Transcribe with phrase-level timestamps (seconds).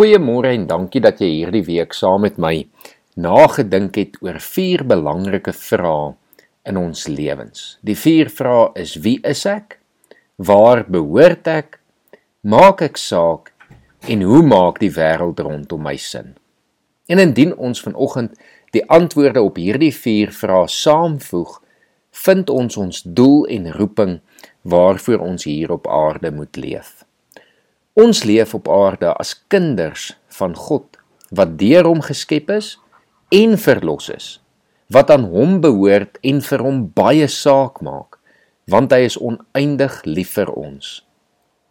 [0.00, 2.54] Goeiemôre en dankie dat jy hierdie week saam met my
[3.20, 6.14] nagedink het oor vier belangrike vrae
[6.70, 7.74] in ons lewens.
[7.84, 9.76] Die vier vrae is: Wie is ek?
[10.40, 11.76] Waar behoort ek?
[12.40, 13.52] Maak ek saak?
[14.08, 16.32] En hoe maak die wêreld rondom my sin?
[17.04, 18.40] En indien ons vanoggend
[18.72, 21.58] die antwoorde op hierdie vier vrae saamvoeg,
[22.24, 24.16] vind ons ons doel en roeping
[24.64, 27.04] waarvoor ons hier op aarde moet leef.
[27.98, 30.98] Ons leef op aarde as kinders van God
[31.34, 32.76] wat deur hom geskep is
[33.34, 34.28] en verlos is,
[34.94, 38.18] wat aan hom behoort en vir hom baie saak maak,
[38.70, 41.00] want hy is oneindig lief vir ons.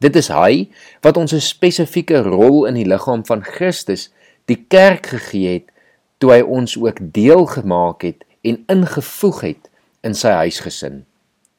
[0.04, 0.68] Dit is hy
[1.04, 4.10] wat ons 'n spesifieke rol in die liggaam van Christus,
[4.48, 5.72] die kerk gegee het
[6.20, 9.70] toe hy ons ook deel gemaak het en ingevoeg het
[10.04, 11.06] in sy huisgesin.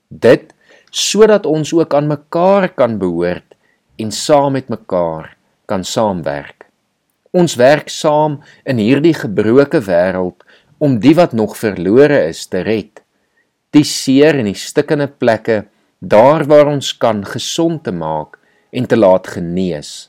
[0.08, 0.52] Dit
[0.90, 3.49] sodat ons ook aan mekaar kan behoort
[4.00, 5.36] en saam met mekaar
[5.68, 6.66] kan saamwerk.
[7.30, 10.42] Ons werk saam in hierdie gebroke wêreld
[10.82, 13.02] om die wat nog verlore is te red.
[13.76, 15.66] Die seer en die stikkende plekke
[16.00, 18.38] daar waar ons kan gesond te maak
[18.72, 20.08] en te laat genees.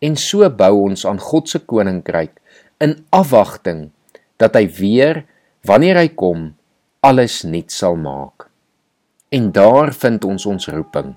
[0.00, 2.34] En so bou ons aan God se koninkryk
[2.82, 3.90] in afwagting
[4.40, 5.22] dat hy weer
[5.68, 6.50] wanneer hy kom
[7.06, 8.48] alles nuut sal maak.
[9.30, 11.14] En daar vind ons ons roeping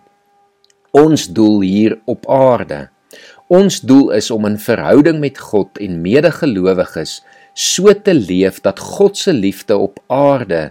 [0.92, 2.88] ons doel hier op aarde.
[3.50, 7.20] Ons doel is om in verhouding met God en medegelowiges
[7.54, 10.70] so te leef dat God se liefde op aarde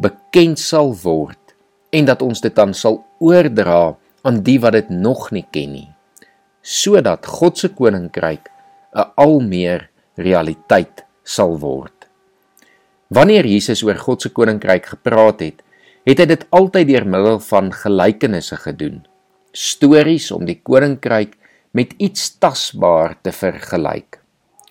[0.00, 1.54] bekend sal word
[1.90, 5.88] en dat ons dit dan sal oordra aan die wat dit nog nie ken nie
[6.62, 8.48] sodat God se koninkryk
[8.94, 12.06] 'n al meer realiteit sal word.
[13.08, 15.62] Wanneer Jesus oor God se koninkryk gepraat het,
[16.04, 19.09] het hy dit altyd deur middel van gelykenisse gedoen
[19.52, 21.36] stories om die koninkryk
[21.76, 24.18] met iets tasbaar te vergelyk.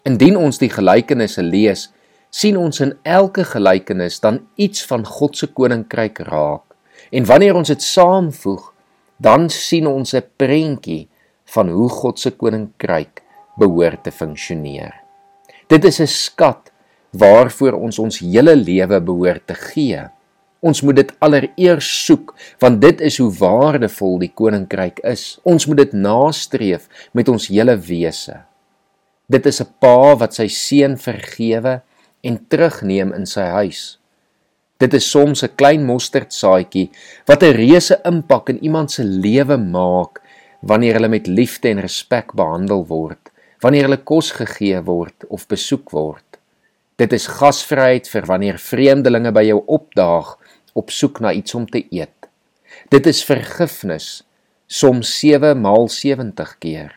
[0.08, 1.90] Indien ons die gelykenisse lees,
[2.30, 6.66] sien ons in elke gelykenis dan iets van God se koninkryk raak.
[7.12, 8.74] En wanneer ons dit saamvoeg,
[9.18, 11.10] dan sien ons 'n prentjie
[11.46, 13.24] van hoe God se koninkryk
[13.58, 14.94] behoort te funksioneer.
[15.68, 16.72] Dit is 'n skat
[17.12, 20.10] waarvoor ons ons hele lewe behoort te gee.
[20.60, 25.40] Ons moet dit allereers soek want dit is hoe waardevol die koninkryk is.
[25.48, 28.42] Ons moet dit nastreef met ons hele wese.
[29.30, 31.82] Dit is 'n pa wat sy seun vergewe
[32.24, 33.98] en terugneem in sy huis.
[34.80, 36.90] Dit is soms 'n klein mosterdsaadjie
[37.28, 40.22] wat 'n reuse impak in iemand se lewe maak
[40.62, 43.32] wanneer hulle met liefde en respek behandel word,
[43.62, 46.40] wanneer hulle kos gegee word of besoek word.
[47.00, 50.38] Dit is gasvryheid vir wanneer vreemdelinge by jou opdaag
[50.80, 52.30] op soek na iets om te eet.
[52.94, 54.22] Dit is vergifnis,
[54.68, 56.96] soms 7 maal 70 keer.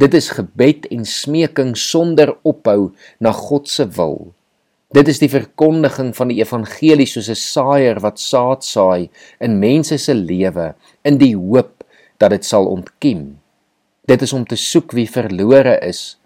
[0.00, 4.32] Dit is gebed en smeking sonder ophou na God se wil.
[4.94, 9.10] Dit is die verkondiging van die evangelie soos 'n saaier wat saad saai
[9.40, 11.84] in mense se lewe in die hoop
[12.18, 13.38] dat dit sal ontkiem.
[14.06, 16.18] Dit is om te soek wie verlore is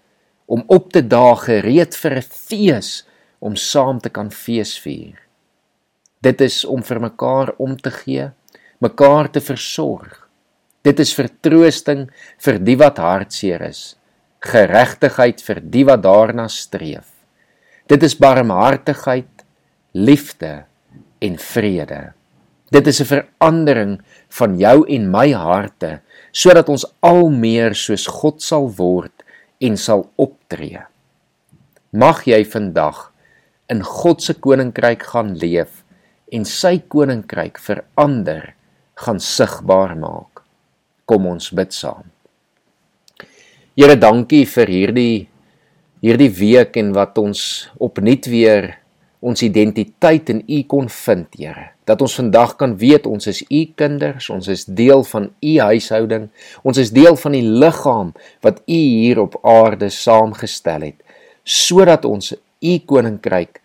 [0.45, 3.05] om op te daag gereed vir 'n fees
[3.39, 5.28] om saam te kan feesvier.
[6.19, 8.25] Dit is om vir mekaar om te gee,
[8.83, 10.25] mekaar te versorg.
[10.83, 12.09] Dit is vertroosting
[12.43, 13.95] vir die wat hartseer is,
[14.43, 17.07] geregtigheid vir die wat daarna streef.
[17.87, 19.45] Dit is barmhartigheid,
[19.95, 20.65] liefde
[21.23, 22.13] en vrede.
[22.69, 28.41] Dit is 'n verandering van jou en my harte sodat ons al meer soos God
[28.41, 29.23] sal word
[29.59, 30.83] en sal optree.
[31.91, 33.11] Mag jy vandag
[33.69, 35.83] in God se koninkryk gaan leef
[36.31, 38.53] en sy koninkryk verander
[38.99, 40.43] gaan sigbaar maak.
[41.09, 42.05] Kom ons bid saam.
[43.79, 45.27] Here, dankie vir hierdie
[46.03, 47.41] hierdie week en wat ons
[47.83, 48.69] opnuut weer
[49.19, 51.71] ons identiteit in U kon vind, Here.
[51.83, 56.29] Dat ons vandag kan weet ons is U kinders, ons is deel van U huishouding,
[56.63, 58.13] ons is deel van die liggaam
[58.45, 60.99] wat U hier op aarde saamgestel het,
[61.43, 63.59] sodat ons U koninkryk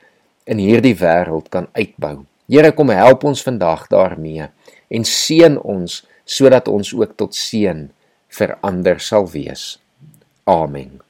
[0.50, 2.24] in hierdie wêreld kan uitbou.
[2.50, 4.50] Here, kom help ons vandag daarmee
[4.92, 7.86] en seën ons sodat ons ook tot seën
[8.38, 9.74] vir ander sal wees.
[10.44, 11.03] Amen.